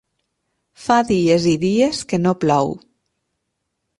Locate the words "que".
2.13-2.21